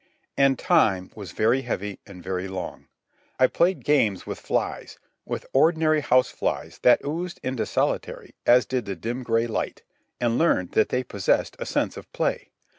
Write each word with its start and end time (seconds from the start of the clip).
And 0.35 0.57
time 0.57 1.11
was 1.13 1.31
very 1.31 1.61
heavy 1.61 1.99
and 2.07 2.23
very 2.23 2.47
long. 2.47 2.87
I 3.37 3.45
played 3.45 3.85
games 3.85 4.25
with 4.25 4.39
flies, 4.39 4.97
with 5.25 5.45
ordinary 5.53 6.01
house 6.01 6.29
flies 6.31 6.79
that 6.81 7.05
oozed 7.05 7.39
into 7.43 7.67
solitary 7.67 8.33
as 8.47 8.65
did 8.65 8.85
the 8.85 8.95
dim 8.95 9.21
gray 9.21 9.45
light; 9.45 9.83
and 10.19 10.39
learned 10.39 10.71
that 10.71 10.89
they 10.89 11.03
possessed 11.03 11.55
a 11.59 11.67
sense 11.67 11.97
of 11.97 12.11
play. 12.13 12.49